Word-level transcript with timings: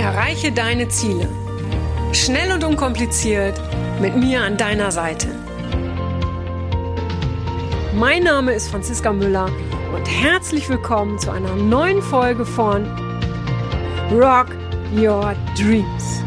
Erreiche 0.00 0.50
deine 0.50 0.88
Ziele. 0.88 1.28
Schnell 2.12 2.52
und 2.52 2.64
unkompliziert 2.64 3.60
mit 4.00 4.16
mir 4.16 4.40
an 4.40 4.56
deiner 4.56 4.90
Seite. 4.90 5.28
Mein 7.94 8.22
Name 8.22 8.52
ist 8.54 8.68
Franziska 8.68 9.12
Müller 9.12 9.50
und 9.94 10.06
herzlich 10.06 10.70
willkommen 10.70 11.18
zu 11.18 11.30
einer 11.30 11.54
neuen 11.54 12.00
Folge 12.00 12.46
von 12.46 12.86
Rock 14.10 14.46
Your 14.96 15.34
Dreams. 15.54 16.24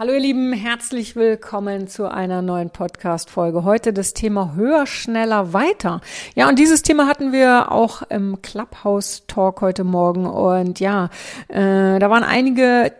Hallo 0.00 0.14
ihr 0.14 0.20
Lieben, 0.20 0.54
herzlich 0.54 1.14
willkommen 1.14 1.86
zu 1.86 2.10
einer 2.10 2.40
neuen 2.40 2.70
Podcast-Folge. 2.70 3.64
Heute 3.64 3.92
das 3.92 4.14
Thema 4.14 4.54
höher, 4.54 4.86
schneller, 4.86 5.52
weiter. 5.52 6.00
Ja, 6.34 6.48
und 6.48 6.58
dieses 6.58 6.80
Thema 6.80 7.06
hatten 7.06 7.32
wir 7.32 7.70
auch 7.70 8.00
im 8.08 8.40
Clubhouse-Talk 8.40 9.60
heute 9.60 9.84
Morgen. 9.84 10.24
Und 10.24 10.80
ja, 10.80 11.10
äh, 11.48 11.98
da 11.98 12.08
waren 12.08 12.24
einige 12.24 12.92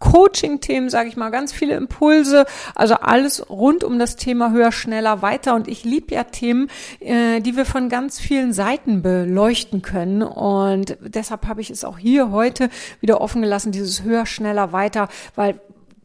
Coaching-Themen, 0.00 0.90
sage 0.90 1.08
ich 1.08 1.16
mal, 1.16 1.30
ganz 1.30 1.52
viele 1.52 1.76
Impulse, 1.76 2.44
also 2.74 2.94
alles 2.94 3.48
rund 3.50 3.84
um 3.84 4.00
das 4.00 4.16
Thema 4.16 4.50
höher, 4.50 4.72
schneller, 4.72 5.22
weiter. 5.22 5.54
Und 5.54 5.68
ich 5.68 5.84
liebe 5.84 6.14
ja 6.14 6.24
Themen, 6.24 6.70
äh, 6.98 7.40
die 7.40 7.56
wir 7.56 7.66
von 7.66 7.88
ganz 7.88 8.18
vielen 8.18 8.52
Seiten 8.52 9.02
beleuchten 9.02 9.82
können. 9.82 10.22
Und 10.22 10.96
deshalb 11.00 11.46
habe 11.46 11.60
ich 11.60 11.70
es 11.70 11.84
auch 11.84 11.98
hier 11.98 12.32
heute 12.32 12.68
wieder 13.00 13.20
offen 13.20 13.42
gelassen, 13.42 13.70
dieses 13.70 14.02
höher, 14.02 14.26
schneller, 14.26 14.72
weiter, 14.72 15.08
weil 15.36 15.60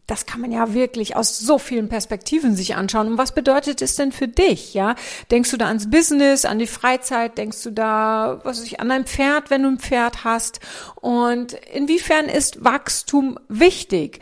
das 0.08 0.26
kann 0.26 0.42
man 0.42 0.52
ja 0.52 0.74
wirklich 0.74 1.16
aus 1.16 1.40
so 1.40 1.58
vielen 1.58 1.88
Perspektiven 1.88 2.56
sich 2.56 2.76
anschauen. 2.76 3.08
Und 3.08 3.18
was 3.18 3.34
bedeutet 3.34 3.82
es 3.82 3.96
denn 3.96 4.12
für 4.12 4.28
dich? 4.28 4.74
Ja, 4.74 4.96
denkst 5.32 5.52
du 5.52 5.58
da 5.58 5.68
ans 5.68 5.90
Business, 5.90 6.44
an 6.44 6.60
die 6.60 6.68
Freizeit? 6.68 7.38
Denkst 7.38 7.64
du 7.64 7.72
da, 7.72 8.42
was 8.44 8.60
weiß 8.60 8.66
ich, 8.66 8.80
an 8.82 8.90
dein 8.90 9.06
Pferd, 9.06 9.50
wenn 9.50 9.64
du 9.64 9.70
ein 9.70 9.80
Pferd 9.80 10.26
hast? 10.26 10.60
Und 10.96 11.54
inwiefern 11.54 12.26
ist 12.26 12.64
Wachstum 12.64 13.40
wichtig? 13.48 14.20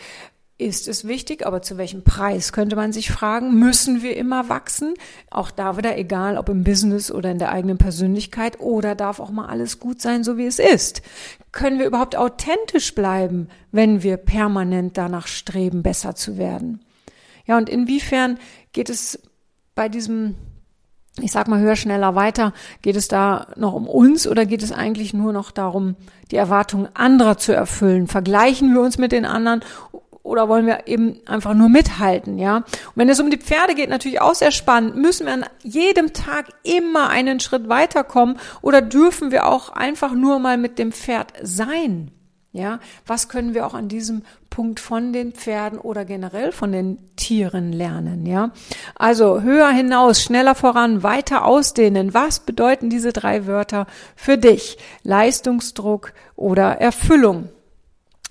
Ist 0.62 0.88
es 0.88 1.08
wichtig, 1.08 1.46
aber 1.46 1.62
zu 1.62 1.78
welchem 1.78 2.04
Preis 2.04 2.54
könnte 2.54 2.76
man 2.76 2.94
sich 2.94 3.12
fragen? 3.12 3.56
Müssen 3.56 4.04
wir 4.04 4.16
immer 4.16 4.48
wachsen? 4.48 4.94
Auch 5.30 5.50
da 5.52 5.78
wieder 5.78 5.98
egal, 5.98 6.38
ob 6.38 6.50
im 6.50 6.64
Business 6.64 7.12
oder 7.12 7.32
in 7.32 7.40
der 7.40 7.52
eigenen 7.52 7.78
Persönlichkeit 7.78 8.60
oder 8.60 8.94
darf 8.96 9.20
auch 9.20 9.32
mal 9.32 9.48
alles 9.48 9.80
gut 9.80 10.02
sein, 10.02 10.24
so 10.24 10.38
wie 10.38 10.46
es 10.46 10.60
ist? 10.60 11.02
Können 11.52 11.80
wir 11.80 11.88
überhaupt 11.88 12.16
authentisch 12.16 12.94
bleiben, 12.94 13.50
wenn 13.72 14.04
wir 14.04 14.18
permanent 14.18 14.98
danach 14.98 15.28
streben, 15.28 15.82
besser 15.82 16.16
zu 16.16 16.38
werden? 16.38 16.86
Ja, 17.46 17.58
und 17.58 17.68
inwiefern 17.68 18.38
geht 18.72 18.90
es 18.90 19.20
bei 19.74 19.90
diesem 19.90 20.36
ich 21.20 21.32
sag 21.32 21.48
mal 21.48 21.60
höher, 21.60 21.76
schneller, 21.76 22.16
weiter. 22.16 22.54
Geht 22.82 22.96
es 22.96 23.08
da 23.08 23.48
noch 23.58 23.74
um 23.74 23.88
uns 23.88 24.28
oder 24.28 24.46
geht 24.46 24.64
es 24.64 24.72
eigentlich 24.72 25.14
nur 25.14 25.34
noch 25.34 25.52
darum, 25.52 25.96
die 26.32 26.38
Erwartungen 26.38 26.88
anderer 26.94 27.38
zu 27.38 27.54
erfüllen? 27.54 28.08
Vergleichen 28.08 28.74
wir 28.74 28.82
uns 28.82 28.98
mit 28.98 29.12
den 29.12 29.26
anderen 29.26 29.62
oder 30.24 30.48
wollen 30.50 30.68
wir 30.68 30.88
eben 30.88 31.20
einfach 31.26 31.54
nur 31.54 31.70
mithalten, 31.70 32.38
ja? 32.38 32.58
Und 32.58 32.66
wenn 32.96 33.10
es 33.10 33.20
um 33.20 33.30
die 33.32 33.38
Pferde 33.38 33.76
geht, 33.76 33.90
natürlich 33.90 34.22
auch 34.22 34.36
sehr 34.36 34.52
spannend. 34.52 34.96
Müssen 34.96 35.26
wir 35.26 35.34
an 35.34 35.46
jedem 35.64 36.14
Tag 36.14 36.48
immer 36.64 37.10
einen 37.10 37.40
Schritt 37.40 37.70
weiterkommen 37.70 38.38
oder 38.62 38.82
dürfen 38.82 39.32
wir 39.32 39.48
auch 39.48 39.70
einfach 39.70 40.14
nur 40.14 40.40
mal 40.40 40.58
mit 40.58 40.80
dem 40.80 40.92
Pferd 40.92 41.34
sein? 41.42 42.12
Ja, 42.54 42.80
was 43.08 43.30
können 43.30 43.54
wir 43.54 43.66
auch 43.66 43.74
an 43.74 43.88
diesem 43.88 44.24
Punkt 44.50 44.82
von 44.82 45.14
den 45.14 45.32
Pferden 45.32 45.80
oder 45.80 46.04
generell 46.04 46.52
von 46.52 46.74
den 46.74 46.98
Tieren 47.16 47.72
lernen? 47.72 48.26
Ja, 48.26 48.52
also 48.94 49.42
höher 49.42 49.70
hinaus, 49.70 50.22
schneller 50.22 50.54
voran, 50.54 51.02
weiter 51.02 51.46
ausdehnen. 51.46 52.14
Was 52.14 52.42
bedeuten 52.42 52.90
diese 52.90 53.14
drei 53.14 53.48
Wörter 53.48 53.88
für 54.18 54.38
dich? 54.38 54.78
Leistungsdruck 55.04 56.12
oder 56.36 56.82
Erfüllung? 56.82 57.48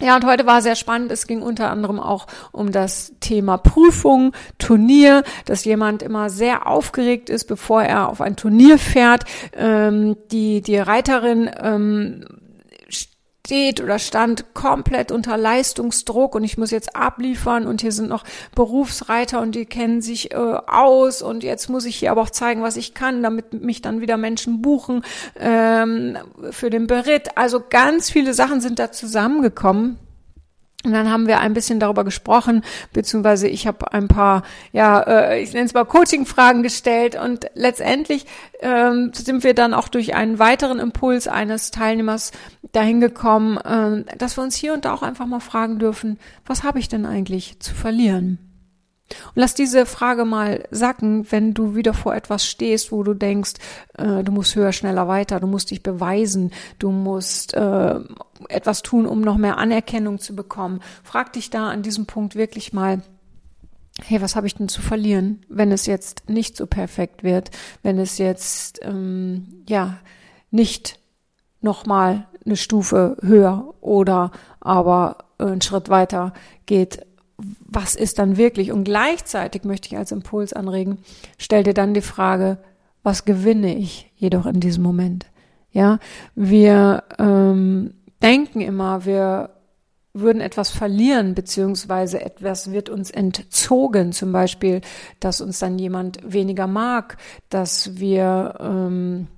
Ja, 0.00 0.16
und 0.16 0.24
heute 0.24 0.46
war 0.46 0.62
sehr 0.62 0.76
spannend. 0.76 1.12
Es 1.12 1.26
ging 1.26 1.42
unter 1.42 1.70
anderem 1.70 2.00
auch 2.00 2.26
um 2.52 2.72
das 2.72 3.12
Thema 3.20 3.58
Prüfung, 3.58 4.32
Turnier, 4.58 5.24
dass 5.44 5.64
jemand 5.64 6.02
immer 6.02 6.30
sehr 6.30 6.66
aufgeregt 6.66 7.28
ist, 7.28 7.44
bevor 7.44 7.82
er 7.82 8.08
auf 8.08 8.22
ein 8.22 8.36
Turnier 8.36 8.78
fährt. 8.78 9.24
Ähm, 9.52 10.16
die, 10.32 10.62
die 10.62 10.78
Reiterin 10.78 11.50
ähm, 11.62 12.24
steht 13.46 13.80
oder 13.80 13.98
stand 13.98 14.54
komplett 14.54 15.10
unter 15.10 15.36
Leistungsdruck 15.36 16.34
und 16.34 16.44
ich 16.44 16.58
muss 16.58 16.70
jetzt 16.70 16.94
abliefern 16.94 17.66
und 17.66 17.80
hier 17.80 17.90
sind 17.90 18.08
noch 18.08 18.24
Berufsreiter 18.54 19.40
und 19.40 19.54
die 19.54 19.66
kennen 19.66 20.02
sich 20.02 20.32
äh, 20.32 20.36
aus 20.36 21.22
und 21.22 21.42
jetzt 21.42 21.68
muss 21.68 21.84
ich 21.84 21.96
hier 21.96 22.10
aber 22.10 22.22
auch 22.22 22.30
zeigen, 22.30 22.62
was 22.62 22.76
ich 22.76 22.94
kann, 22.94 23.22
damit 23.22 23.52
mich 23.54 23.82
dann 23.82 24.00
wieder 24.00 24.16
Menschen 24.16 24.62
buchen 24.62 25.02
ähm, 25.38 26.18
für 26.50 26.70
den 26.70 26.86
Beritt. 26.86 27.36
Also 27.36 27.62
ganz 27.68 28.10
viele 28.10 28.34
Sachen 28.34 28.60
sind 28.60 28.78
da 28.78 28.92
zusammengekommen. 28.92 29.98
Und 30.82 30.92
dann 30.92 31.10
haben 31.10 31.26
wir 31.26 31.40
ein 31.40 31.52
bisschen 31.52 31.78
darüber 31.78 32.04
gesprochen, 32.04 32.64
beziehungsweise 32.94 33.48
ich 33.48 33.66
habe 33.66 33.92
ein 33.92 34.08
paar, 34.08 34.44
ja, 34.72 35.00
äh, 35.00 35.42
ich 35.42 35.52
nenne 35.52 35.66
es 35.66 35.74
mal 35.74 35.84
Coaching-Fragen 35.84 36.62
gestellt 36.62 37.20
und 37.22 37.50
letztendlich 37.54 38.24
ähm, 38.60 39.10
sind 39.12 39.44
wir 39.44 39.52
dann 39.52 39.74
auch 39.74 39.88
durch 39.88 40.14
einen 40.14 40.38
weiteren 40.38 40.78
Impuls 40.78 41.28
eines 41.28 41.70
Teilnehmers 41.70 42.32
dahin 42.72 43.00
gekommen, 43.00 43.58
äh, 43.58 44.16
dass 44.16 44.38
wir 44.38 44.42
uns 44.42 44.56
hier 44.56 44.72
und 44.72 44.86
da 44.86 44.94
auch 44.94 45.02
einfach 45.02 45.26
mal 45.26 45.40
fragen 45.40 45.78
dürfen, 45.78 46.18
was 46.46 46.62
habe 46.62 46.78
ich 46.78 46.88
denn 46.88 47.04
eigentlich 47.04 47.60
zu 47.60 47.74
verlieren? 47.74 48.38
Und 49.10 49.36
lass 49.36 49.54
diese 49.54 49.86
Frage 49.86 50.24
mal 50.24 50.64
sacken, 50.70 51.30
wenn 51.30 51.52
du 51.52 51.74
wieder 51.74 51.94
vor 51.94 52.14
etwas 52.14 52.46
stehst, 52.46 52.92
wo 52.92 53.02
du 53.02 53.12
denkst, 53.12 53.54
äh, 53.98 54.22
du 54.22 54.32
musst 54.32 54.54
höher, 54.54 54.72
schneller, 54.72 55.08
weiter, 55.08 55.40
du 55.40 55.46
musst 55.46 55.70
dich 55.70 55.82
beweisen, 55.82 56.52
du 56.78 56.90
musst 56.90 57.52
äh, 57.54 57.96
etwas 58.48 58.82
tun, 58.82 59.06
um 59.06 59.20
noch 59.20 59.36
mehr 59.36 59.58
Anerkennung 59.58 60.18
zu 60.18 60.34
bekommen. 60.34 60.80
Frag 61.02 61.32
dich 61.32 61.50
da 61.50 61.68
an 61.68 61.82
diesem 61.82 62.06
Punkt 62.06 62.34
wirklich 62.34 62.72
mal, 62.72 63.02
hey, 64.04 64.22
was 64.22 64.36
habe 64.36 64.46
ich 64.46 64.54
denn 64.54 64.68
zu 64.68 64.82
verlieren, 64.82 65.44
wenn 65.48 65.72
es 65.72 65.86
jetzt 65.86 66.28
nicht 66.28 66.56
so 66.56 66.66
perfekt 66.66 67.22
wird, 67.22 67.50
wenn 67.82 67.98
es 67.98 68.18
jetzt 68.18 68.80
ähm, 68.82 69.64
ja 69.68 69.98
nicht 70.50 70.98
nochmal 71.60 72.26
eine 72.44 72.56
Stufe 72.56 73.16
höher 73.20 73.74
oder 73.80 74.30
aber 74.60 75.18
einen 75.38 75.60
Schritt 75.60 75.88
weiter 75.88 76.32
geht 76.66 77.06
was 77.66 77.94
ist 77.94 78.18
dann 78.18 78.36
wirklich? 78.36 78.72
Und 78.72 78.84
gleichzeitig 78.84 79.64
möchte 79.64 79.88
ich 79.88 79.96
als 79.96 80.12
Impuls 80.12 80.52
anregen, 80.52 80.98
stell 81.38 81.62
dir 81.62 81.74
dann 81.74 81.94
die 81.94 82.00
Frage, 82.00 82.58
was 83.02 83.24
gewinne 83.24 83.76
ich 83.76 84.10
jedoch 84.16 84.46
in 84.46 84.60
diesem 84.60 84.82
Moment? 84.82 85.26
Ja, 85.72 85.98
wir 86.34 87.04
ähm, 87.18 87.94
denken 88.22 88.60
immer, 88.60 89.04
wir 89.04 89.50
würden 90.12 90.40
etwas 90.40 90.70
verlieren, 90.70 91.34
beziehungsweise 91.34 92.20
etwas 92.20 92.72
wird 92.72 92.88
uns 92.88 93.10
entzogen, 93.10 94.12
zum 94.12 94.32
Beispiel, 94.32 94.80
dass 95.20 95.40
uns 95.40 95.60
dann 95.60 95.78
jemand 95.78 96.18
weniger 96.24 96.66
mag, 96.66 97.16
dass 97.48 97.98
wir 97.98 98.56
ähm, 98.60 99.28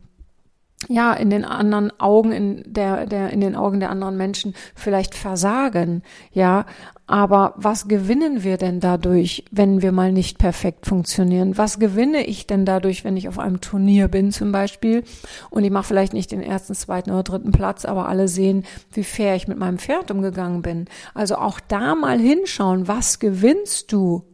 ja 0.89 1.13
in 1.13 1.31
den 1.31 1.45
anderen 1.45 1.99
Augen 2.01 2.33
in 2.33 2.63
der 2.67 3.07
der 3.07 3.31
in 3.31 3.41
den 3.41 3.57
Augen 3.57 3.81
der 3.81 3.91
anderen 3.91 4.17
Menschen 4.17 4.55
vielleicht 4.75 5.15
versagen 5.15 6.03
ja. 6.33 6.67
Aber 7.07 7.55
was 7.57 7.89
gewinnen 7.89 8.43
wir 8.43 8.57
denn 8.57 8.81
dadurch 8.81 9.45
wenn 9.51 9.83
wir 9.83 9.93
mal 9.93 10.13
nicht 10.13 10.39
perfekt 10.39 10.87
funktionieren? 10.87 11.59
Was 11.59 11.79
gewinne 11.79 12.25
ich 12.25 12.47
denn 12.47 12.65
dadurch 12.65 13.05
wenn 13.05 13.17
ich 13.17 13.29
auf 13.29 13.39
einem 13.39 13.61
Turnier 13.61 14.09
bin 14.09 14.33
zum 14.33 14.53
Beispiel 14.53 15.05
und 15.51 15.65
ich 15.65 15.71
mache 15.71 15.89
vielleicht 15.89 16.15
nicht 16.15 16.33
den 16.33 16.43
ersten 16.43 16.75
zweiten 16.75 17.11
oder 17.11 17.23
dritten 17.23 17.53
Platz 17.53 17.85
aber 17.85 18.09
alle 18.09 18.29
sehen 18.29 18.65
wie 18.93 19.05
fair 19.05 19.35
ich 19.37 19.49
mit 19.49 19.59
meinem 19.59 19.79
Pferd 19.79 20.11
umgegangen 20.11 20.63
bin. 20.63 20.87
Also 21.15 21.37
auch 21.37 21.61
da 21.61 21.95
mal 21.95 22.19
hinschauen 22.19 22.89
was 22.89 23.19
gewinnst 23.19 23.93
du 23.93 24.25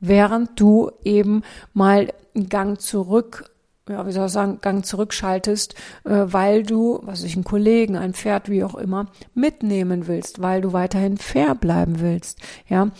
während 0.00 0.58
du 0.58 0.90
eben 1.04 1.42
mal 1.72 2.08
einen 2.34 2.48
Gang 2.48 2.80
zurück 2.80 3.50
ja, 3.90 4.06
wie 4.06 4.12
soll 4.12 4.26
ich 4.26 4.32
sagen, 4.32 4.58
Gang 4.60 4.84
zurückschaltest, 4.84 5.74
äh, 6.04 6.24
weil 6.26 6.62
du, 6.62 7.00
was 7.02 7.22
ich, 7.22 7.34
einen 7.34 7.44
Kollegen, 7.44 7.96
ein 7.96 8.14
Pferd, 8.14 8.48
wie 8.48 8.64
auch 8.64 8.74
immer, 8.74 9.06
mitnehmen 9.34 10.06
willst, 10.06 10.40
weil 10.40 10.60
du 10.60 10.72
weiterhin 10.72 11.16
fair 11.18 11.54
bleiben 11.54 12.00
willst, 12.00 12.38
ja. 12.68 12.90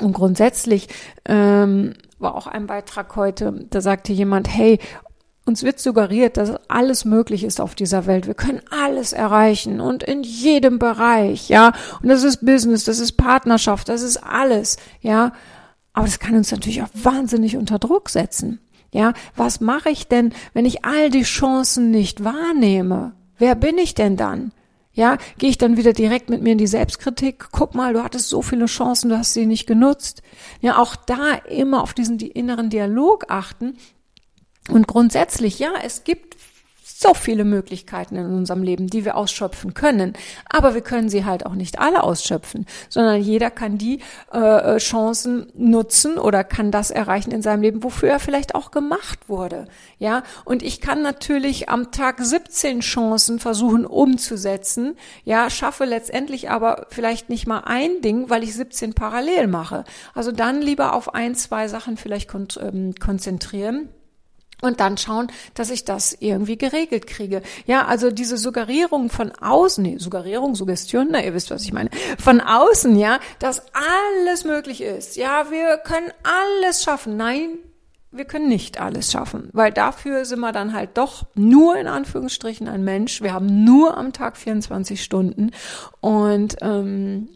Und 0.00 0.12
grundsätzlich 0.12 0.88
ähm, 1.24 1.94
war 2.18 2.34
auch 2.34 2.48
ein 2.48 2.66
Beitrag 2.66 3.14
heute, 3.14 3.66
da 3.70 3.80
sagte 3.80 4.12
jemand, 4.12 4.48
hey, 4.48 4.80
uns 5.44 5.62
wird 5.62 5.78
suggeriert, 5.78 6.36
dass 6.36 6.54
alles 6.68 7.04
möglich 7.04 7.44
ist 7.44 7.60
auf 7.60 7.74
dieser 7.74 8.06
Welt. 8.06 8.26
Wir 8.26 8.34
können 8.34 8.62
alles 8.70 9.12
erreichen 9.12 9.80
und 9.80 10.02
in 10.02 10.22
jedem 10.22 10.78
Bereich, 10.78 11.48
ja. 11.48 11.72
Und 12.02 12.08
das 12.08 12.22
ist 12.22 12.44
Business, 12.44 12.84
das 12.84 12.98
ist 12.98 13.12
Partnerschaft, 13.12 13.88
das 13.88 14.02
ist 14.02 14.16
alles, 14.16 14.78
ja. 15.00 15.32
Aber 15.92 16.06
das 16.06 16.18
kann 16.18 16.34
uns 16.34 16.50
natürlich 16.50 16.82
auch 16.82 16.88
wahnsinnig 16.94 17.56
unter 17.56 17.78
Druck 17.78 18.08
setzen. 18.08 18.58
Ja, 18.94 19.12
was 19.34 19.60
mache 19.60 19.90
ich 19.90 20.06
denn, 20.06 20.32
wenn 20.52 20.66
ich 20.66 20.84
all 20.84 21.10
die 21.10 21.24
Chancen 21.24 21.90
nicht 21.90 22.22
wahrnehme? 22.22 23.12
Wer 23.36 23.56
bin 23.56 23.76
ich 23.76 23.94
denn 23.94 24.16
dann? 24.16 24.52
Ja, 24.92 25.18
gehe 25.36 25.50
ich 25.50 25.58
dann 25.58 25.76
wieder 25.76 25.92
direkt 25.92 26.30
mit 26.30 26.42
mir 26.42 26.52
in 26.52 26.58
die 26.58 26.68
Selbstkritik? 26.68 27.46
Guck 27.50 27.74
mal, 27.74 27.92
du 27.92 28.04
hattest 28.04 28.28
so 28.28 28.40
viele 28.40 28.66
Chancen, 28.66 29.08
du 29.08 29.18
hast 29.18 29.32
sie 29.32 29.46
nicht 29.46 29.66
genutzt. 29.66 30.22
Ja, 30.60 30.78
auch 30.78 30.94
da 30.94 31.32
immer 31.34 31.82
auf 31.82 31.92
diesen 31.92 32.18
die 32.18 32.28
inneren 32.28 32.70
Dialog 32.70 33.24
achten 33.30 33.76
Und 34.68 34.86
grundsätzlich, 34.86 35.58
ja, 35.58 35.72
es 35.84 36.04
gibt 36.04 36.33
so 37.04 37.12
viele 37.12 37.44
Möglichkeiten 37.44 38.16
in 38.16 38.24
unserem 38.24 38.62
Leben, 38.62 38.86
die 38.86 39.04
wir 39.04 39.16
ausschöpfen 39.16 39.74
können. 39.74 40.14
Aber 40.48 40.74
wir 40.74 40.80
können 40.80 41.10
sie 41.10 41.26
halt 41.26 41.44
auch 41.44 41.54
nicht 41.54 41.78
alle 41.78 42.02
ausschöpfen, 42.02 42.64
sondern 42.88 43.20
jeder 43.20 43.50
kann 43.50 43.76
die 43.76 44.00
äh, 44.32 44.78
Chancen 44.78 45.52
nutzen 45.54 46.16
oder 46.16 46.44
kann 46.44 46.70
das 46.70 46.90
erreichen 46.90 47.30
in 47.30 47.42
seinem 47.42 47.60
Leben, 47.60 47.82
wofür 47.82 48.08
er 48.08 48.20
vielleicht 48.20 48.54
auch 48.54 48.70
gemacht 48.70 49.28
wurde. 49.28 49.66
Ja, 49.98 50.22
und 50.46 50.62
ich 50.62 50.80
kann 50.80 51.02
natürlich 51.02 51.68
am 51.68 51.92
Tag 51.92 52.20
17 52.20 52.80
Chancen 52.80 53.38
versuchen 53.38 53.84
umzusetzen. 53.84 54.96
Ja, 55.24 55.50
schaffe 55.50 55.84
letztendlich 55.84 56.48
aber 56.48 56.86
vielleicht 56.88 57.28
nicht 57.28 57.46
mal 57.46 57.64
ein 57.66 58.00
Ding, 58.00 58.30
weil 58.30 58.42
ich 58.42 58.54
17 58.54 58.94
parallel 58.94 59.46
mache. 59.46 59.84
Also 60.14 60.32
dann 60.32 60.62
lieber 60.62 60.94
auf 60.94 61.14
ein, 61.14 61.34
zwei 61.34 61.68
Sachen 61.68 61.98
vielleicht 61.98 62.30
kon 62.30 62.48
ähm, 62.62 62.94
konzentrieren 62.98 63.90
und 64.62 64.80
dann 64.80 64.96
schauen, 64.96 65.28
dass 65.54 65.70
ich 65.70 65.84
das 65.84 66.16
irgendwie 66.18 66.56
geregelt 66.56 67.06
kriege. 67.06 67.42
Ja, 67.66 67.86
also 67.86 68.10
diese 68.10 68.36
Suggerierung 68.36 69.10
von 69.10 69.32
außen, 69.32 69.82
nee, 69.82 69.98
Suggerierung, 69.98 70.54
Suggestion, 70.54 71.08
na, 71.10 71.22
ihr 71.22 71.34
wisst, 71.34 71.50
was 71.50 71.62
ich 71.62 71.72
meine, 71.72 71.90
von 72.18 72.40
außen, 72.40 72.96
ja, 72.96 73.18
dass 73.38 73.62
alles 73.72 74.44
möglich 74.44 74.80
ist. 74.80 75.16
Ja, 75.16 75.50
wir 75.50 75.78
können 75.78 76.10
alles 76.22 76.82
schaffen. 76.82 77.16
Nein, 77.16 77.58
wir 78.14 78.24
können 78.24 78.48
nicht 78.48 78.80
alles 78.80 79.10
schaffen, 79.10 79.50
weil 79.52 79.72
dafür 79.72 80.24
sind 80.24 80.40
wir 80.40 80.52
dann 80.52 80.72
halt 80.72 80.96
doch 80.96 81.26
nur 81.34 81.76
in 81.76 81.88
Anführungsstrichen 81.88 82.68
ein 82.68 82.84
Mensch. 82.84 83.22
Wir 83.22 83.32
haben 83.32 83.64
nur 83.64 83.96
am 83.96 84.12
Tag 84.12 84.36
24 84.36 85.02
Stunden 85.02 85.50
und 86.00 86.56
ähm, 86.62 87.28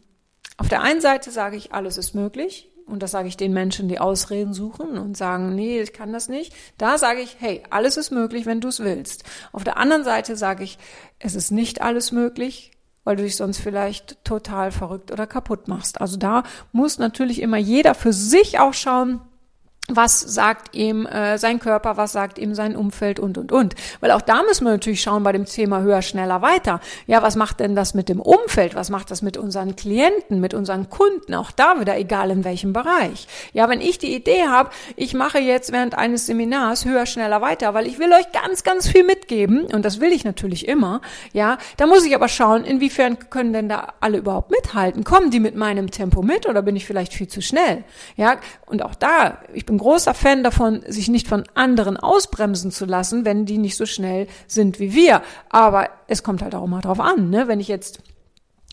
auf 0.57 0.69
der 0.69 0.83
einen 0.83 1.01
Seite 1.01 1.31
sage 1.31 1.57
ich, 1.57 1.73
alles 1.73 1.99
ist 1.99 2.15
möglich 2.15 2.68
und 2.89 3.03
das 3.03 3.11
sage 3.11 3.29
ich 3.29 3.37
den 3.37 3.53
Menschen, 3.53 3.89
die 3.89 4.01
Ausreden 4.01 4.55
suchen 4.55 4.99
und 4.99 5.17
sagen, 5.17 5.55
nee, 5.55 5.81
ich 5.81 5.93
kann 5.93 6.13
das 6.13 6.29
nicht, 6.29 6.55
da 6.79 6.99
sage 6.99 7.21
ich, 7.21 7.37
hey, 7.39 7.63
alles 7.71 7.97
ist 7.97 8.11
möglich, 8.11 8.47
wenn 8.47 8.61
du 8.61 8.69
es 8.69 8.81
willst. 8.81 9.25
Auf 9.53 9.65
der 9.65 9.77
anderen 9.77 10.05
Seite 10.05 10.37
sage 10.37 10.65
ich, 10.65 10.79
es 11.19 11.35
ist 11.35 11.51
nicht 11.51 11.83
alles 11.83 12.13
möglich, 12.13 12.73
weil 13.05 13.17
du 13.17 13.23
dich 13.23 13.37
sonst 13.37 13.59
vielleicht 13.59 14.25
total 14.25 14.71
verrückt 14.71 15.11
oder 15.11 15.27
kaputt 15.27 15.69
machst. 15.69 16.01
Also 16.01 16.17
da 16.17 16.43
muss 16.73 16.99
natürlich 16.99 17.41
immer 17.41 17.57
jeder 17.57 17.95
für 17.95 18.13
sich 18.13 18.59
auch 18.59 18.75
schauen, 18.75 19.21
was 19.89 20.21
sagt 20.21 20.75
ihm 20.77 21.07
äh, 21.07 21.39
sein 21.39 21.59
Körper, 21.61 21.97
was 21.97 22.13
sagt 22.13 22.39
ihm 22.39 22.55
sein 22.55 22.77
Umfeld 22.77 23.19
und 23.19 23.39
und 23.39 23.53
und. 23.53 23.75
Weil 24.01 24.11
auch 24.11 24.21
da 24.21 24.43
müssen 24.43 24.65
wir 24.65 24.73
natürlich 24.73 25.01
schauen 25.01 25.23
bei 25.23 25.33
dem 25.33 25.47
Thema 25.47 25.81
höher, 25.81 26.03
schneller, 26.03 26.43
weiter. 26.43 26.81
Ja, 27.07 27.23
was 27.23 27.37
macht 27.37 27.61
denn 27.61 27.75
das 27.75 27.95
mit 27.95 28.11
dem 28.11 28.21
Umfeld? 28.21 28.75
Was 28.75 28.91
macht 28.91 29.11
das 29.11 29.23
mit 29.23 29.39
unseren 29.39 29.77
Klienten, 29.77 30.41
mit 30.41 30.53
unseren 30.53 30.91
Kunden? 30.91 31.35
Auch 31.35 31.51
da 31.51 31.81
wieder, 31.81 31.97
egal 31.97 32.31
in 32.31 32.45
welchem 32.45 32.75
Bereich. 32.75 33.27
Ja, 33.55 33.71
wenn 33.71 33.81
ich 33.81 33.99
die 33.99 34.15
Idee 34.15 34.49
habe, 34.49 34.71
ich 34.95 35.15
mache 35.15 35.39
jetzt 35.39 35.73
während 35.73 35.97
eines 35.97 36.27
Seminars 36.27 36.85
höher, 36.85 37.07
schneller, 37.07 37.41
weiter, 37.41 37.73
weil 37.73 37.87
ich 37.87 37.99
will 37.99 38.13
euch 38.13 38.31
ganz, 38.33 38.65
ganz 38.65 38.89
viel 38.89 39.05
mitgeben 39.05 39.65
und 39.73 39.87
das 39.87 40.01
will 40.01 40.13
ich 40.13 40.25
natürlich 40.25 40.69
immer. 40.69 41.01
Ja, 41.33 41.57
da 41.79 41.87
muss 41.87 42.05
ich 42.05 42.15
aber 42.15 42.29
schauen, 42.29 42.65
inwiefern 42.65 43.31
können 43.31 43.55
denn 43.55 43.71
da 43.71 43.95
alle 44.01 44.19
überhaupt 44.19 44.51
mithalten? 44.51 45.03
Kommen 45.05 45.31
die 45.31 45.41
mit 45.41 45.55
meinem 45.55 45.91
Tempo 45.91 46.21
mit 46.21 46.47
oder 46.47 46.61
bin 46.61 46.77
ich 46.77 46.85
vielleicht 46.85 47.15
viel 47.15 47.29
zu 47.29 47.41
schnell? 47.41 47.85
Ja, 48.17 48.37
und 48.67 48.83
auch 48.83 48.95
da, 48.95 49.39
ich 49.55 49.65
bin 49.65 49.78
großer 49.79 50.15
Fan 50.15 50.43
davon, 50.43 50.83
sich 50.87 51.09
nicht 51.09 51.29
von 51.29 51.45
anderen 51.55 51.97
ausbremsen 51.97 52.71
zu 52.71 52.85
lassen, 52.85 53.25
wenn 53.25 53.47
die 53.47 53.59
nicht 53.59 53.77
so 53.77 53.87
schnell 53.87 54.27
sind 54.47 54.79
wie 54.81 54.95
wir. 54.95 55.23
Aber 55.49 55.89
es 56.07 56.23
kommt 56.23 56.43
halt 56.43 56.55
auch 56.55 56.67
mal 56.67 56.81
drauf 56.81 57.01
an, 57.01 57.31
ne? 57.31 57.49
Wenn 57.49 57.61
ich 57.61 57.69
jetzt 57.69 58.01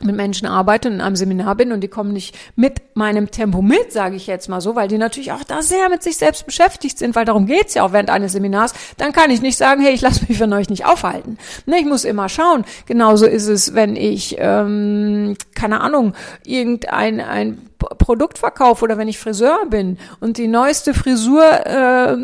mit 0.04 0.16
Menschen 0.16 0.46
arbeite 0.46 0.90
und 0.90 0.96
in 0.96 1.02
einem 1.02 1.16
Seminar 1.16 1.56
bin 1.56 1.72
und 1.72 1.80
die 1.80 1.88
kommen 1.88 2.12
nicht 2.12 2.36
mit 2.58 2.82
meinem 2.96 3.32
Tempo 3.32 3.62
mit, 3.62 3.94
sage 3.94 4.18
ich 4.18 4.28
jetzt 4.28 4.50
mal 4.50 4.60
so, 4.60 4.76
weil 4.76 4.90
die 4.90 4.98
natürlich 4.98 5.32
auch 5.32 5.44
da 5.44 5.62
sehr 5.62 5.90
mit 5.90 6.04
sich 6.04 6.18
selbst 6.18 6.46
beschäftigt 6.46 6.98
sind, 6.98 7.16
weil 7.16 7.24
darum 7.24 7.46
geht's 7.46 7.76
ja 7.76 7.84
auch 7.84 7.94
während 7.94 8.10
eines 8.10 8.34
Seminars, 8.34 8.74
dann 8.98 9.14
kann 9.14 9.32
ich 9.32 9.42
nicht 9.42 9.58
sagen, 9.58 9.82
hey, 9.82 9.94
ich 9.94 10.02
lasse 10.02 10.26
mich 10.28 10.38
von 10.38 10.52
euch 10.52 10.70
nicht 10.70 10.86
aufhalten. 10.86 11.38
Ne, 11.66 11.80
ich 11.80 11.86
muss 11.86 12.04
immer 12.04 12.28
schauen. 12.28 12.66
Genauso 12.86 13.26
ist 13.26 13.48
es, 13.48 13.74
wenn 13.74 13.96
ich, 13.96 14.36
ähm, 14.38 15.38
keine 15.56 15.80
Ahnung, 15.80 16.14
irgendein 16.44 17.22
ein 17.22 17.70
Produkt 17.98 18.38
verkaufe 18.38 18.84
oder 18.84 18.98
wenn 18.98 19.08
ich 19.08 19.20
Friseur 19.20 19.66
bin 19.70 19.98
und 20.20 20.38
die 20.38 20.48
neueste 20.48 20.94
Frisur 20.94 21.44
äh, 21.66 22.16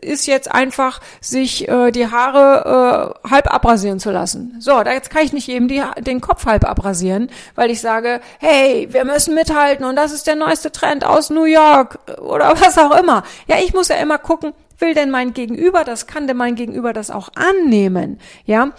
ist 0.00 0.26
jetzt 0.26 0.50
einfach, 0.52 1.00
sich 1.20 1.68
äh, 1.68 1.90
die 1.90 2.10
Haare 2.10 3.14
äh, 3.24 3.28
halb 3.28 3.52
abrasieren 3.52 4.00
zu 4.00 4.10
lassen. 4.10 4.56
So, 4.60 4.82
da 4.82 4.92
jetzt 4.92 5.10
kann 5.10 5.24
ich 5.24 5.32
nicht 5.32 5.48
eben 5.48 5.68
die, 5.68 5.82
den 5.98 6.20
Kopf 6.20 6.46
halb 6.46 6.64
abrasieren, 6.64 7.30
weil 7.54 7.70
ich 7.70 7.80
sage, 7.80 8.20
hey, 8.38 8.88
wir 8.90 9.04
müssen 9.04 9.34
mithalten 9.34 9.84
und 9.84 9.96
das 9.96 10.12
ist 10.12 10.26
der 10.26 10.36
neueste 10.36 10.72
Trend 10.72 11.04
aus 11.04 11.30
New 11.30 11.44
York 11.44 11.98
oder 12.20 12.50
was 12.60 12.78
auch 12.78 12.98
immer. 12.98 13.22
Ja, 13.46 13.56
ich 13.62 13.74
muss 13.74 13.88
ja 13.88 13.96
immer 13.96 14.18
gucken, 14.18 14.52
will 14.78 14.94
denn 14.94 15.10
mein 15.10 15.32
Gegenüber 15.34 15.84
das, 15.84 16.06
kann 16.06 16.26
denn 16.26 16.36
mein 16.36 16.54
Gegenüber 16.54 16.92
das 16.92 17.10
auch 17.10 17.30
annehmen? 17.34 18.18
Ja, 18.44 18.72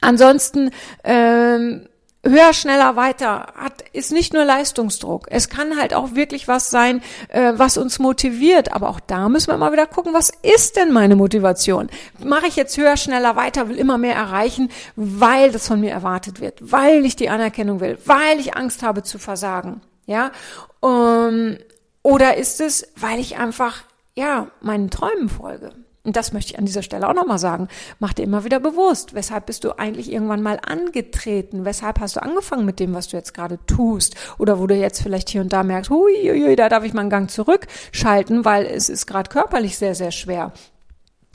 ansonsten 0.00 0.70
ähm, 1.04 1.88
höher, 2.24 2.52
schneller, 2.52 2.96
weiter 2.96 3.52
hat, 3.56 3.82
ist 3.92 4.12
nicht 4.12 4.32
nur 4.32 4.44
Leistungsdruck. 4.44 5.26
Es 5.30 5.48
kann 5.48 5.78
halt 5.78 5.94
auch 5.94 6.14
wirklich 6.14 6.48
was 6.48 6.70
sein, 6.70 7.02
äh, 7.28 7.52
was 7.56 7.76
uns 7.76 7.98
motiviert. 7.98 8.72
Aber 8.72 8.88
auch 8.88 9.00
da 9.00 9.28
müssen 9.28 9.48
wir 9.48 9.56
mal 9.56 9.72
wieder 9.72 9.86
gucken, 9.86 10.14
was 10.14 10.30
ist 10.42 10.76
denn 10.76 10.92
meine 10.92 11.16
Motivation? 11.16 11.90
Mache 12.22 12.46
ich 12.46 12.56
jetzt 12.56 12.76
höher, 12.76 12.96
schneller, 12.96 13.36
weiter, 13.36 13.68
will 13.68 13.76
immer 13.76 13.98
mehr 13.98 14.14
erreichen, 14.14 14.70
weil 14.96 15.50
das 15.50 15.66
von 15.66 15.80
mir 15.80 15.90
erwartet 15.90 16.40
wird, 16.40 16.58
weil 16.60 17.04
ich 17.04 17.16
die 17.16 17.28
Anerkennung 17.30 17.80
will, 17.80 17.98
weil 18.04 18.38
ich 18.38 18.56
Angst 18.56 18.82
habe 18.82 19.02
zu 19.02 19.18
versagen. 19.18 19.80
Ja, 20.06 20.32
um, 20.80 21.56
oder 22.02 22.36
ist 22.36 22.60
es, 22.60 22.88
weil 22.96 23.20
ich 23.20 23.38
einfach 23.38 23.84
ja 24.14 24.48
meinen 24.60 24.90
Träumen 24.90 25.28
folge? 25.28 25.72
Und 26.04 26.16
das 26.16 26.32
möchte 26.32 26.52
ich 26.52 26.58
an 26.58 26.64
dieser 26.64 26.82
Stelle 26.82 27.08
auch 27.08 27.14
nochmal 27.14 27.38
sagen. 27.38 27.68
Mach 28.00 28.12
dir 28.12 28.24
immer 28.24 28.44
wieder 28.44 28.58
bewusst, 28.58 29.14
weshalb 29.14 29.46
bist 29.46 29.62
du 29.62 29.78
eigentlich 29.78 30.10
irgendwann 30.10 30.42
mal 30.42 30.58
angetreten? 30.60 31.64
Weshalb 31.64 32.00
hast 32.00 32.16
du 32.16 32.22
angefangen 32.22 32.64
mit 32.64 32.80
dem, 32.80 32.92
was 32.92 33.08
du 33.08 33.16
jetzt 33.16 33.34
gerade 33.34 33.58
tust? 33.66 34.16
Oder 34.38 34.58
wo 34.58 34.66
du 34.66 34.74
jetzt 34.74 35.00
vielleicht 35.00 35.28
hier 35.28 35.42
und 35.42 35.52
da 35.52 35.62
merkst, 35.62 35.90
hui, 35.90 36.12
hui, 36.24 36.56
da 36.56 36.68
darf 36.68 36.82
ich 36.82 36.92
mal 36.92 37.02
einen 37.02 37.10
Gang 37.10 37.30
zurückschalten, 37.30 38.44
weil 38.44 38.66
es 38.66 38.88
ist 38.88 39.06
gerade 39.06 39.30
körperlich 39.30 39.78
sehr, 39.78 39.94
sehr 39.94 40.10
schwer. 40.10 40.52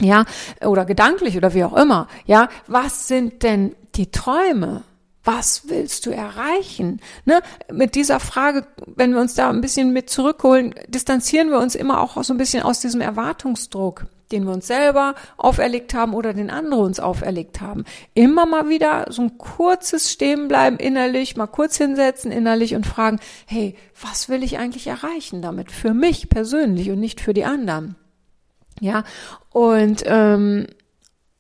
Ja, 0.02 0.26
oder 0.62 0.84
gedanklich 0.86 1.38
oder 1.38 1.54
wie 1.54 1.64
auch 1.64 1.76
immer. 1.76 2.08
Ja, 2.26 2.50
was 2.68 3.08
sind 3.08 3.44
denn 3.44 3.74
die 3.96 4.12
Träume? 4.12 4.84
Was 5.24 5.70
willst 5.70 6.06
du 6.06 6.12
erreichen? 6.12 7.02
Ne? 7.26 7.42
Mit 7.72 7.96
dieser 7.96 8.20
Frage, 8.20 8.68
wenn 8.86 9.14
wir 9.14 9.22
uns 9.22 9.34
da 9.34 9.50
ein 9.50 9.62
bisschen 9.62 9.92
mit 9.92 10.10
zurückholen, 10.10 10.76
distanzieren 10.88 11.50
wir 11.50 11.60
uns 11.60 11.74
immer 11.74 12.02
auch 12.02 12.22
so 12.24 12.34
ein 12.34 12.38
bisschen 12.38 12.64
aus 12.64 12.80
diesem 12.80 13.02
Erwartungsdruck 13.02 14.06
den 14.32 14.46
wir 14.46 14.54
uns 14.54 14.68
selber 14.68 15.16
auferlegt 15.38 15.94
haben 15.94 16.14
oder 16.14 16.34
den 16.34 16.50
andere 16.50 16.82
uns 16.82 17.00
auferlegt 17.00 17.62
haben. 17.62 17.86
Immer 18.14 18.46
mal 18.46 18.70
wieder 18.70 19.06
so 19.10 19.24
ein 19.24 19.38
kurzes 19.38 20.12
Stehenbleiben 20.12 20.80
innerlich, 20.80 21.38
mal 21.38 21.48
kurz 21.48 21.78
hinsetzen 21.78 22.32
innerlich 22.32 22.76
und 22.76 22.86
fragen, 22.86 23.20
hey, 23.46 23.76
was 24.02 24.30
will 24.30 24.44
ich 24.44 24.58
eigentlich 24.58 24.88
erreichen 24.88 25.42
damit? 25.42 25.72
Für 25.72 25.94
mich 25.94 26.30
persönlich 26.30 26.90
und 26.92 27.00
nicht 27.00 27.22
für 27.22 27.34
die 27.34 27.46
anderen. 27.46 27.96
Ja, 28.80 29.04
und 29.52 30.04
ähm, 30.06 30.68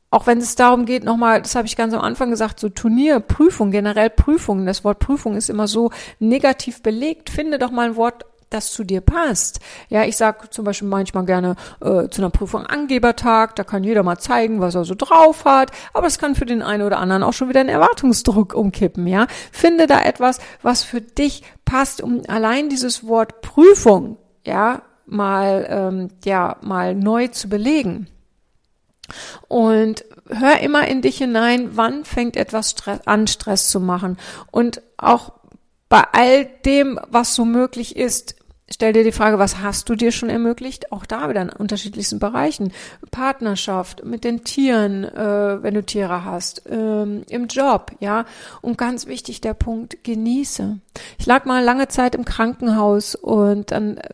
auch 0.09 0.25
wenn 0.25 0.37
es 0.39 0.55
darum 0.55 0.85
geht, 0.85 1.03
nochmal, 1.03 1.41
das 1.41 1.55
habe 1.55 1.67
ich 1.67 1.75
ganz 1.75 1.93
am 1.93 2.01
Anfang 2.01 2.29
gesagt, 2.29 2.59
so 2.59 2.69
Turnier, 2.69 3.19
Prüfung, 3.19 3.71
generell 3.71 4.09
Prüfungen, 4.09 4.65
das 4.65 4.83
Wort 4.83 4.99
Prüfung 4.99 5.35
ist 5.35 5.49
immer 5.49 5.67
so 5.67 5.91
negativ 6.19 6.81
belegt. 6.81 7.29
Finde 7.29 7.59
doch 7.59 7.71
mal 7.71 7.89
ein 7.89 7.95
Wort 7.97 8.25
das 8.49 8.71
zu 8.71 8.83
dir 8.83 9.01
passt. 9.01 9.59
Ja, 9.89 10.03
ich 10.03 10.17
sage 10.17 10.49
zum 10.49 10.65
Beispiel 10.65 10.87
manchmal 10.87 11.25
gerne 11.25 11.55
äh, 11.81 12.07
zu 12.09 12.21
einer 12.21 12.29
Prüfung 12.29 12.65
Angebertag, 12.65 13.55
da 13.55 13.63
kann 13.63 13.83
jeder 13.83 14.03
mal 14.03 14.17
zeigen, 14.17 14.61
was 14.61 14.75
er 14.75 14.85
so 14.85 14.95
drauf 14.95 15.45
hat, 15.45 15.71
aber 15.93 16.07
es 16.07 16.19
kann 16.19 16.35
für 16.35 16.45
den 16.45 16.61
einen 16.61 16.83
oder 16.83 16.99
anderen 16.99 17.23
auch 17.23 17.33
schon 17.33 17.49
wieder 17.49 17.59
einen 17.59 17.69
Erwartungsdruck 17.69 18.53
umkippen, 18.53 19.07
ja. 19.07 19.27
Finde 19.51 19.87
da 19.87 20.01
etwas, 20.01 20.39
was 20.61 20.83
für 20.83 21.01
dich 21.01 21.43
passt, 21.65 22.01
um 22.01 22.21
allein 22.27 22.69
dieses 22.69 23.05
Wort 23.07 23.41
Prüfung, 23.41 24.17
ja, 24.45 24.81
mal, 25.05 25.65
ähm, 25.69 26.07
ja, 26.23 26.57
mal 26.61 26.95
neu 26.95 27.27
zu 27.27 27.49
belegen. 27.49 28.07
Und 29.47 30.03
hör 30.29 30.59
immer 30.59 30.87
in 30.87 31.01
dich 31.01 31.17
hinein, 31.17 31.71
wann 31.73 32.03
fängt 32.03 32.35
etwas 32.35 32.71
Stress, 32.71 32.99
an, 33.05 33.27
Stress 33.27 33.69
zu 33.69 33.79
machen. 33.79 34.17
Und 34.51 34.81
auch 34.97 35.33
bei 35.89 36.03
all 36.11 36.45
dem, 36.65 36.99
was 37.09 37.35
so 37.35 37.45
möglich 37.45 37.95
ist, 37.95 38.35
stell 38.69 38.93
dir 38.93 39.03
die 39.03 39.11
Frage, 39.11 39.39
was 39.39 39.61
hast 39.61 39.89
du 39.89 39.95
dir 39.95 40.11
schon 40.11 40.29
ermöglicht? 40.29 40.91
Auch 40.91 41.05
da 41.05 41.29
wieder 41.29 41.41
in 41.41 41.49
unterschiedlichsten 41.49 42.19
Bereichen. 42.19 42.73
Partnerschaft, 43.11 44.03
mit 44.05 44.23
den 44.23 44.43
Tieren, 44.43 45.03
äh, 45.03 45.63
wenn 45.63 45.73
du 45.73 45.83
Tiere 45.83 46.25
hast, 46.25 46.63
ähm, 46.69 47.23
im 47.29 47.47
Job, 47.47 47.91
ja. 47.99 48.25
Und 48.61 48.77
ganz 48.77 49.07
wichtig 49.07 49.41
der 49.41 49.53
Punkt, 49.53 50.03
genieße. 50.03 50.79
Ich 51.17 51.25
lag 51.25 51.45
mal 51.45 51.63
lange 51.63 51.87
Zeit 51.87 52.15
im 52.15 52.25
Krankenhaus 52.25 53.15
und 53.15 53.71
dann 53.71 53.97
äh, 53.97 54.09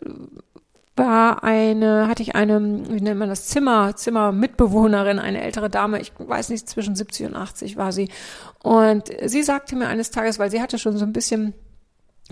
war 0.95 1.43
eine, 1.43 2.07
hatte 2.07 2.21
ich 2.21 2.35
eine, 2.35 2.61
wie 2.61 3.01
nennt 3.01 3.19
man 3.19 3.29
das, 3.29 3.47
Zimmer, 3.47 3.95
Zimmermitbewohnerin, 3.95 5.17
eine 5.17 5.41
ältere 5.41 5.69
Dame, 5.69 5.99
ich 5.99 6.11
weiß 6.17 6.49
nicht, 6.49 6.69
zwischen 6.69 6.95
70 6.95 7.27
und 7.27 7.35
80 7.35 7.77
war 7.77 7.91
sie. 7.91 8.09
Und 8.61 9.09
sie 9.25 9.41
sagte 9.41 9.75
mir 9.75 9.87
eines 9.87 10.11
Tages, 10.11 10.37
weil 10.37 10.51
sie 10.51 10.61
hatte 10.61 10.77
schon 10.77 10.97
so 10.97 11.05
ein 11.05 11.13
bisschen 11.13 11.55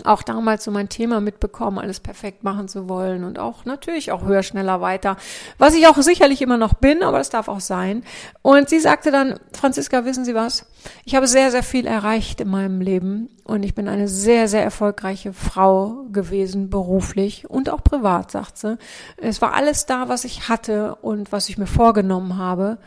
auch 0.04 0.22
damals 0.22 0.64
so 0.64 0.70
mein 0.70 0.88
Thema 0.88 1.20
mitbekommen, 1.20 1.78
alles 1.78 2.00
perfekt 2.00 2.44
machen 2.44 2.66
zu 2.66 2.88
wollen 2.88 3.24
und 3.24 3.38
auch 3.38 3.64
natürlich 3.66 4.10
auch 4.10 4.24
höher, 4.24 4.42
schneller, 4.42 4.80
weiter, 4.80 5.16
was 5.58 5.74
ich 5.74 5.86
auch 5.86 5.96
sicherlich 5.98 6.40
immer 6.42 6.56
noch 6.56 6.74
bin, 6.74 7.02
aber 7.02 7.18
das 7.18 7.30
darf 7.30 7.48
auch 7.48 7.60
sein. 7.60 8.02
Und 8.40 8.68
sie 8.68 8.80
sagte 8.80 9.10
dann, 9.10 9.38
Franziska, 9.52 10.04
wissen 10.04 10.24
Sie 10.24 10.34
was? 10.34 10.66
Ich 11.04 11.14
habe 11.14 11.26
sehr, 11.26 11.50
sehr 11.50 11.62
viel 11.62 11.86
erreicht 11.86 12.40
in 12.40 12.48
meinem 12.48 12.80
Leben 12.80 13.28
und 13.44 13.62
ich 13.62 13.74
bin 13.74 13.86
eine 13.86 14.08
sehr, 14.08 14.48
sehr 14.48 14.64
erfolgreiche 14.64 15.32
Frau 15.32 16.06
gewesen, 16.10 16.70
beruflich 16.70 17.48
und 17.48 17.68
auch 17.68 17.84
privat, 17.84 18.30
sagt 18.30 18.58
sie. 18.58 18.78
Es 19.18 19.42
war 19.42 19.52
alles 19.52 19.86
da, 19.86 20.08
was 20.08 20.24
ich 20.24 20.48
hatte 20.48 20.96
und 20.96 21.32
was 21.32 21.48
ich 21.48 21.58
mir 21.58 21.66
vorgenommen 21.66 22.38
habe. 22.38 22.78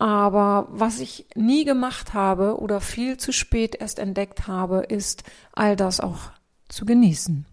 Aber 0.00 0.66
was 0.70 0.98
ich 0.98 1.26
nie 1.34 1.66
gemacht 1.66 2.14
habe 2.14 2.58
oder 2.58 2.80
viel 2.80 3.18
zu 3.18 3.32
spät 3.32 3.76
erst 3.78 3.98
entdeckt 3.98 4.48
habe, 4.48 4.78
ist 4.78 5.24
all 5.52 5.76
das 5.76 6.00
auch 6.00 6.30
zu 6.70 6.86
genießen. 6.86 7.44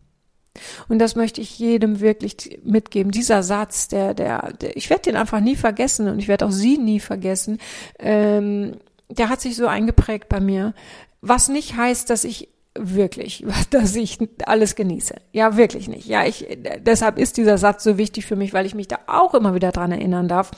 Und 0.87 0.99
das 0.99 1.17
möchte 1.17 1.41
ich 1.41 1.59
jedem 1.59 1.99
wirklich 1.99 2.61
mitgeben. 2.63 3.11
Dieser 3.11 3.43
Satz, 3.43 3.89
der, 3.89 4.13
der, 4.13 4.53
der 4.53 4.77
ich 4.77 4.89
werde 4.89 5.03
den 5.03 5.17
einfach 5.17 5.41
nie 5.41 5.57
vergessen 5.57 6.07
und 6.07 6.19
ich 6.19 6.29
werde 6.29 6.45
auch 6.45 6.51
Sie 6.51 6.77
nie 6.77 7.01
vergessen. 7.01 7.57
Ähm, 7.99 8.77
der 9.09 9.27
hat 9.27 9.41
sich 9.41 9.57
so 9.57 9.67
eingeprägt 9.67 10.29
bei 10.29 10.39
mir. 10.39 10.73
Was 11.19 11.49
nicht 11.49 11.75
heißt, 11.75 12.09
dass 12.09 12.23
ich 12.23 12.47
wirklich, 12.79 13.45
dass 13.71 13.93
ich 13.93 14.19
alles 14.45 14.75
genieße. 14.75 15.15
Ja, 15.33 15.57
wirklich 15.57 15.89
nicht. 15.89 16.07
Ja, 16.07 16.25
ich, 16.25 16.47
deshalb 16.79 17.19
ist 17.19 17.35
dieser 17.35 17.57
Satz 17.57 17.83
so 17.83 17.97
wichtig 17.97 18.25
für 18.25 18.37
mich, 18.37 18.53
weil 18.53 18.65
ich 18.65 18.73
mich 18.73 18.87
da 18.87 18.99
auch 19.07 19.33
immer 19.33 19.53
wieder 19.53 19.73
dran 19.73 19.91
erinnern 19.91 20.29
darf 20.29 20.51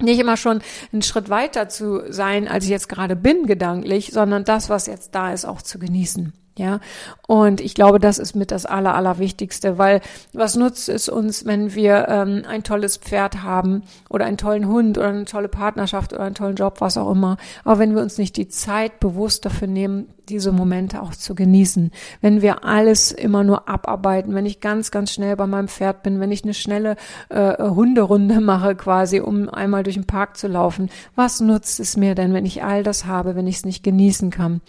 nicht 0.00 0.18
immer 0.18 0.36
schon 0.36 0.60
einen 0.92 1.02
Schritt 1.02 1.28
weiter 1.28 1.68
zu 1.68 2.02
sein, 2.10 2.48
als 2.48 2.64
ich 2.64 2.70
jetzt 2.70 2.88
gerade 2.88 3.16
bin, 3.16 3.46
gedanklich, 3.46 4.10
sondern 4.12 4.44
das, 4.44 4.68
was 4.68 4.86
jetzt 4.86 5.14
da 5.14 5.32
ist, 5.32 5.44
auch 5.44 5.62
zu 5.62 5.78
genießen. 5.78 6.32
Ja, 6.58 6.80
und 7.28 7.60
ich 7.60 7.74
glaube, 7.74 8.00
das 8.00 8.18
ist 8.18 8.34
mit 8.34 8.50
das 8.50 8.66
Aller, 8.66 8.96
Allerwichtigste, 8.96 9.78
weil 9.78 10.00
was 10.32 10.56
nutzt 10.56 10.88
es 10.88 11.08
uns, 11.08 11.46
wenn 11.46 11.72
wir 11.74 12.08
ähm, 12.08 12.42
ein 12.48 12.64
tolles 12.64 12.96
Pferd 12.96 13.44
haben 13.44 13.84
oder 14.10 14.24
einen 14.24 14.38
tollen 14.38 14.66
Hund 14.66 14.98
oder 14.98 15.08
eine 15.08 15.24
tolle 15.24 15.48
Partnerschaft 15.48 16.12
oder 16.12 16.24
einen 16.24 16.34
tollen 16.34 16.56
Job, 16.56 16.80
was 16.80 16.96
auch 16.96 17.12
immer. 17.12 17.36
Aber 17.62 17.78
wenn 17.78 17.94
wir 17.94 18.02
uns 18.02 18.18
nicht 18.18 18.36
die 18.36 18.48
Zeit 18.48 18.98
bewusst 18.98 19.44
dafür 19.44 19.68
nehmen, 19.68 20.12
diese 20.28 20.52
Momente 20.52 21.02
auch 21.02 21.12
zu 21.12 21.34
genießen. 21.34 21.90
Wenn 22.20 22.42
wir 22.42 22.64
alles 22.64 23.12
immer 23.12 23.44
nur 23.44 23.68
abarbeiten, 23.68 24.34
wenn 24.34 24.46
ich 24.46 24.60
ganz, 24.60 24.90
ganz 24.90 25.12
schnell 25.12 25.36
bei 25.36 25.46
meinem 25.46 25.68
Pferd 25.68 26.02
bin, 26.02 26.20
wenn 26.20 26.32
ich 26.32 26.44
eine 26.44 26.54
schnelle 26.54 26.96
äh, 27.28 27.62
Hunderunde 27.62 28.40
mache 28.40 28.74
quasi, 28.74 29.20
um 29.20 29.48
einmal 29.48 29.82
durch 29.82 29.96
den 29.96 30.06
Park 30.06 30.36
zu 30.36 30.48
laufen, 30.48 30.90
was 31.14 31.40
nutzt 31.40 31.80
es 31.80 31.96
mir 31.96 32.14
denn, 32.14 32.32
wenn 32.32 32.46
ich 32.46 32.62
all 32.62 32.82
das 32.82 33.06
habe, 33.06 33.36
wenn 33.36 33.46
ich 33.46 33.56
es 33.56 33.64
nicht 33.64 33.82
genießen 33.82 34.30
kann? 34.30 34.60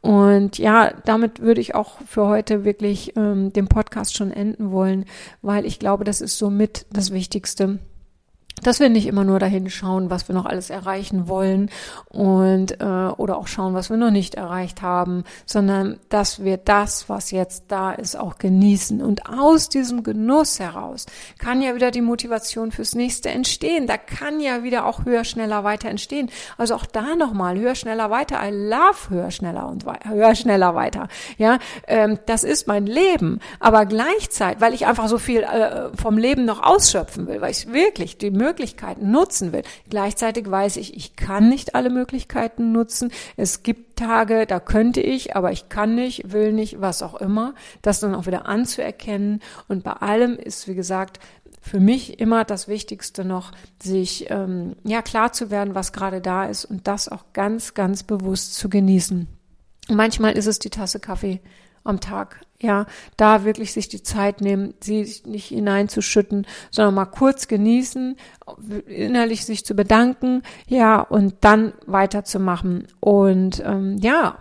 Und 0.00 0.58
ja, 0.58 0.92
damit 1.04 1.40
würde 1.40 1.60
ich 1.60 1.74
auch 1.74 2.00
für 2.06 2.26
heute 2.26 2.64
wirklich 2.64 3.16
ähm, 3.16 3.52
den 3.52 3.68
Podcast 3.68 4.16
schon 4.16 4.30
enden 4.30 4.70
wollen, 4.70 5.04
weil 5.42 5.66
ich 5.66 5.78
glaube, 5.78 6.04
das 6.04 6.20
ist 6.20 6.38
somit 6.38 6.86
das 6.90 7.12
Wichtigste 7.12 7.78
dass 8.62 8.80
wir 8.80 8.88
nicht 8.88 9.06
immer 9.06 9.24
nur 9.24 9.38
dahin 9.38 9.70
schauen, 9.70 10.10
was 10.10 10.28
wir 10.28 10.34
noch 10.34 10.46
alles 10.46 10.70
erreichen 10.70 11.28
wollen 11.28 11.70
und 12.08 12.80
äh, 12.80 12.84
oder 12.84 13.38
auch 13.38 13.46
schauen, 13.46 13.74
was 13.74 13.90
wir 13.90 13.96
noch 13.96 14.10
nicht 14.10 14.34
erreicht 14.34 14.82
haben, 14.82 15.24
sondern 15.46 15.98
dass 16.08 16.42
wir 16.42 16.56
das, 16.56 17.08
was 17.08 17.30
jetzt 17.30 17.64
da 17.68 17.92
ist, 17.92 18.16
auch 18.16 18.38
genießen. 18.38 19.02
Und 19.02 19.28
aus 19.28 19.68
diesem 19.68 20.02
Genuss 20.02 20.58
heraus 20.60 21.06
kann 21.38 21.62
ja 21.62 21.74
wieder 21.74 21.90
die 21.90 22.00
Motivation 22.00 22.72
fürs 22.72 22.94
nächste 22.94 23.30
entstehen. 23.30 23.86
Da 23.86 23.96
kann 23.96 24.40
ja 24.40 24.62
wieder 24.62 24.86
auch 24.86 25.04
höher, 25.04 25.24
schneller, 25.24 25.64
weiter 25.64 25.88
entstehen. 25.88 26.30
Also 26.56 26.74
auch 26.74 26.86
da 26.86 27.16
nochmal 27.16 27.58
höher, 27.58 27.74
schneller, 27.74 28.10
weiter. 28.10 28.38
I 28.44 28.50
love 28.50 29.10
höher, 29.10 29.30
schneller 29.30 29.68
und 29.68 29.86
weiter, 29.86 30.10
höher, 30.10 30.34
schneller, 30.34 30.74
weiter. 30.74 31.08
Ja, 31.36 31.58
ähm, 31.86 32.18
das 32.26 32.44
ist 32.44 32.66
mein 32.66 32.86
Leben. 32.86 33.40
Aber 33.60 33.86
gleichzeitig, 33.86 34.60
weil 34.60 34.74
ich 34.74 34.86
einfach 34.86 35.08
so 35.08 35.18
viel 35.18 35.42
äh, 35.42 35.90
vom 35.96 36.18
Leben 36.18 36.44
noch 36.44 36.62
ausschöpfen 36.62 37.26
will, 37.26 37.40
weil 37.40 37.50
ich 37.50 37.72
wirklich 37.72 38.18
die 38.18 38.30
Möglichkeit 38.30 38.47
Möglichkeiten 38.48 39.10
nutzen 39.10 39.52
will. 39.52 39.62
Gleichzeitig 39.90 40.50
weiß 40.50 40.78
ich, 40.78 40.96
ich 40.96 41.16
kann 41.16 41.48
nicht 41.48 41.74
alle 41.74 41.90
Möglichkeiten 41.90 42.72
nutzen. 42.72 43.12
Es 43.36 43.62
gibt 43.62 43.98
Tage, 43.98 44.46
da 44.46 44.58
könnte 44.58 45.00
ich, 45.00 45.36
aber 45.36 45.52
ich 45.52 45.68
kann 45.68 45.94
nicht, 45.94 46.32
will 46.32 46.52
nicht, 46.52 46.80
was 46.80 47.02
auch 47.02 47.14
immer. 47.20 47.54
Das 47.82 48.00
dann 48.00 48.14
auch 48.14 48.26
wieder 48.26 48.46
anzuerkennen. 48.46 49.40
Und 49.68 49.84
bei 49.84 49.92
allem 49.92 50.36
ist, 50.36 50.66
wie 50.66 50.74
gesagt, 50.74 51.20
für 51.60 51.80
mich 51.80 52.18
immer 52.20 52.44
das 52.44 52.68
Wichtigste 52.68 53.24
noch, 53.24 53.52
sich 53.82 54.30
ähm, 54.30 54.76
ja 54.84 55.02
klar 55.02 55.32
zu 55.32 55.50
werden, 55.50 55.74
was 55.74 55.92
gerade 55.92 56.20
da 56.20 56.46
ist 56.46 56.64
und 56.64 56.86
das 56.86 57.08
auch 57.08 57.24
ganz, 57.32 57.74
ganz 57.74 58.02
bewusst 58.02 58.54
zu 58.54 58.70
genießen. 58.70 59.28
Manchmal 59.90 60.32
ist 60.32 60.46
es 60.46 60.58
die 60.58 60.70
Tasse 60.70 61.00
Kaffee 61.00 61.40
am 61.84 62.00
Tag. 62.00 62.40
Ja, 62.60 62.86
da 63.16 63.44
wirklich 63.44 63.72
sich 63.72 63.88
die 63.88 64.02
Zeit 64.02 64.40
nehmen, 64.40 64.74
sie 64.80 65.08
nicht 65.26 65.46
hineinzuschütten, 65.46 66.44
sondern 66.72 66.94
mal 66.94 67.06
kurz 67.06 67.46
genießen, 67.46 68.16
innerlich 68.86 69.44
sich 69.44 69.64
zu 69.64 69.74
bedanken, 69.74 70.42
ja, 70.66 71.00
und 71.00 71.36
dann 71.42 71.72
weiterzumachen. 71.86 72.88
Und 72.98 73.62
ähm, 73.64 73.98
ja, 74.00 74.38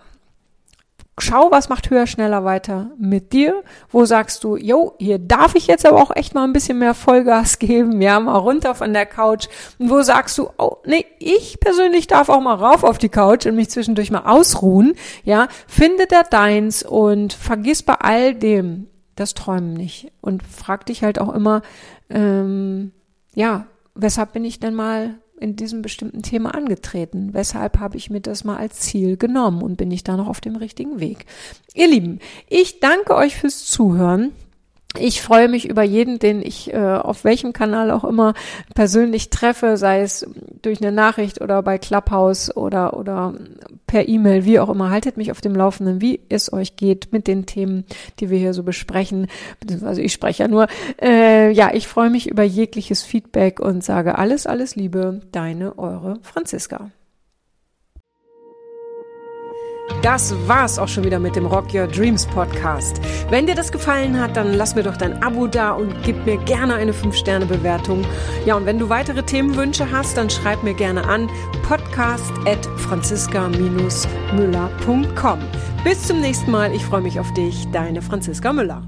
schau, 1.19 1.49
was 1.51 1.69
macht 1.69 1.89
höher, 1.89 2.07
schneller 2.07 2.43
weiter 2.43 2.91
mit 2.97 3.33
dir. 3.33 3.63
Wo 3.89 4.05
sagst 4.05 4.43
du, 4.43 4.55
jo, 4.55 4.93
hier 4.99 5.19
darf 5.19 5.55
ich 5.55 5.67
jetzt 5.67 5.85
aber 5.85 6.01
auch 6.01 6.15
echt 6.15 6.35
mal 6.35 6.43
ein 6.43 6.53
bisschen 6.53 6.79
mehr 6.79 6.93
Vollgas 6.93 7.59
geben, 7.59 8.01
ja, 8.01 8.19
mal 8.19 8.37
runter 8.37 8.75
von 8.75 8.93
der 8.93 9.05
Couch. 9.05 9.47
Und 9.79 9.89
wo 9.89 10.01
sagst 10.01 10.37
du, 10.37 10.49
oh, 10.57 10.77
nee, 10.85 11.05
ich 11.19 11.59
persönlich 11.59 12.07
darf 12.07 12.29
auch 12.29 12.41
mal 12.41 12.55
rauf 12.55 12.83
auf 12.83 12.97
die 12.97 13.09
Couch 13.09 13.45
und 13.45 13.55
mich 13.55 13.69
zwischendurch 13.69 14.11
mal 14.11 14.25
ausruhen, 14.25 14.93
ja. 15.23 15.47
Finde 15.67 16.05
da 16.07 16.23
deins 16.23 16.83
und 16.83 17.33
vergiss 17.33 17.83
bei 17.83 17.95
all 17.95 18.35
dem 18.35 18.87
das 19.15 19.33
Träumen 19.33 19.73
nicht. 19.73 20.11
Und 20.21 20.43
frag 20.43 20.85
dich 20.85 21.03
halt 21.03 21.19
auch 21.19 21.33
immer, 21.33 21.61
ähm, 22.09 22.91
ja, 23.33 23.65
weshalb 23.95 24.33
bin 24.33 24.45
ich 24.45 24.59
denn 24.59 24.75
mal 24.75 25.15
in 25.39 25.55
diesem 25.55 25.81
bestimmten 25.81 26.21
Thema 26.21 26.53
angetreten? 26.53 27.33
Weshalb 27.33 27.79
habe 27.79 27.97
ich 27.97 28.09
mir 28.09 28.21
das 28.21 28.43
mal 28.43 28.57
als 28.57 28.79
Ziel 28.79 29.17
genommen 29.17 29.61
und 29.61 29.77
bin 29.77 29.91
ich 29.91 30.03
da 30.03 30.17
noch 30.17 30.27
auf 30.27 30.41
dem 30.41 30.55
richtigen 30.55 30.99
Weg? 30.99 31.25
Ihr 31.73 31.87
Lieben, 31.87 32.19
ich 32.49 32.79
danke 32.79 33.15
euch 33.15 33.35
fürs 33.35 33.65
Zuhören. 33.65 34.31
Ich 34.95 35.21
freue 35.21 35.47
mich 35.47 35.69
über 35.69 35.83
jeden, 35.83 36.17
den 36.17 36.41
ich 36.41 36.73
äh, 36.73 36.77
auf 36.77 37.23
welchem 37.23 37.53
Kanal 37.53 37.91
auch 37.91 38.03
immer 38.03 38.33
persönlich 38.73 39.29
treffe, 39.29 39.77
sei 39.77 40.01
es 40.01 40.25
durch 40.61 40.81
eine 40.81 40.91
Nachricht 40.91 41.41
oder 41.41 41.61
bei 41.61 41.77
Clubhouse 41.77 42.55
oder 42.55 42.97
oder 42.97 43.33
per 43.85 44.07
E-Mail, 44.07 44.45
wie 44.45 44.59
auch 44.59 44.69
immer. 44.69 44.89
Haltet 44.89 45.17
mich 45.17 45.31
auf 45.31 45.41
dem 45.41 45.55
Laufenden, 45.55 46.01
wie 46.01 46.21
es 46.29 46.51
euch 46.51 46.77
geht 46.77 47.11
mit 47.11 47.27
den 47.27 47.45
Themen, 47.45 47.85
die 48.19 48.29
wir 48.29 48.39
hier 48.39 48.53
so 48.53 48.63
besprechen. 48.63 49.27
Beziehungsweise 49.59 50.01
ich 50.01 50.13
spreche 50.13 50.43
ja 50.43 50.47
nur. 50.47 50.67
Äh, 51.01 51.51
ja, 51.51 51.71
ich 51.73 51.87
freue 51.87 52.09
mich 52.09 52.29
über 52.29 52.43
jegliches 52.43 53.03
Feedback 53.03 53.59
und 53.59 53.83
sage 53.83 54.17
alles, 54.17 54.47
alles 54.47 54.75
Liebe, 54.75 55.21
deine, 55.31 55.77
eure 55.77 56.17
Franziska. 56.23 56.91
Das 60.01 60.33
war's 60.47 60.79
auch 60.79 60.87
schon 60.87 61.03
wieder 61.03 61.19
mit 61.19 61.35
dem 61.35 61.45
Rock 61.45 61.73
Your 61.73 61.87
Dreams 61.87 62.25
Podcast. 62.27 63.01
Wenn 63.29 63.45
dir 63.45 63.55
das 63.55 63.69
gefallen 63.71 64.17
hat, 64.19 64.35
dann 64.37 64.53
lass 64.53 64.75
mir 64.75 64.83
doch 64.83 64.95
dein 64.95 65.21
Abo 65.23 65.47
da 65.47 65.71
und 65.71 65.93
gib 66.03 66.23
mir 66.25 66.37
gerne 66.37 66.75
eine 66.75 66.93
5-Sterne-Bewertung. 66.93 68.05
Ja, 68.45 68.55
und 68.55 68.65
wenn 68.65 68.79
du 68.79 68.87
weitere 68.89 69.23
Themenwünsche 69.23 69.91
hast, 69.91 70.15
dann 70.17 70.29
schreib 70.29 70.63
mir 70.63 70.73
gerne 70.73 71.03
an 71.05 71.29
podcast 71.67 72.31
at 72.45 72.65
franziska-müller.com. 72.77 75.39
Bis 75.83 76.03
zum 76.03 76.21
nächsten 76.21 76.51
Mal. 76.51 76.73
Ich 76.73 76.85
freue 76.85 77.01
mich 77.01 77.19
auf 77.19 77.33
dich. 77.33 77.67
Deine 77.71 78.01
Franziska 78.01 78.53
Müller. 78.53 78.87